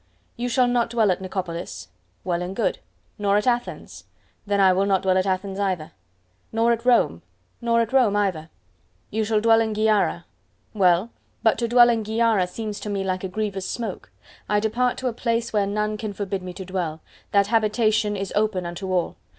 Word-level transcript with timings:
"You 0.35 0.49
shall 0.49 0.65
not 0.67 0.89
dwell 0.89 1.11
at 1.11 1.21
Nicopolis!" 1.21 1.89
Well 2.23 2.41
and 2.41 2.55
good. 2.55 2.79
"Nor 3.19 3.37
at 3.37 3.45
Athens." 3.45 4.05
Then 4.47 4.59
I 4.59 4.73
will 4.73 4.87
not 4.87 5.03
dwell 5.03 5.15
at 5.15 5.27
Athens 5.27 5.59
either. 5.59 5.91
"Nor 6.51 6.71
at 6.73 6.85
Rome." 6.85 7.21
Nor 7.61 7.81
at 7.81 7.93
Rome 7.93 8.15
either. 8.15 8.49
"You 9.11 9.23
shall 9.23 9.39
dwell 9.39 9.61
in 9.61 9.75
Gyara!" 9.75 10.25
Well: 10.73 11.11
but 11.43 11.59
to 11.59 11.67
dwell 11.67 11.91
in 11.91 12.03
Gyara 12.03 12.47
seems 12.47 12.79
to 12.79 12.89
me 12.89 13.03
like 13.03 13.23
a 13.23 13.27
grievous 13.27 13.69
smoke; 13.69 14.09
I 14.49 14.59
depart 14.59 14.97
to 14.97 15.07
a 15.07 15.13
place 15.13 15.53
where 15.53 15.67
none 15.67 15.97
can 15.97 16.13
forbid 16.13 16.41
me 16.41 16.53
to 16.53 16.65
dwell: 16.65 17.01
that 17.29 17.45
habitation 17.45 18.15
is 18.15 18.33
open 18.35 18.65
unto 18.65 18.91
all! 18.91 19.17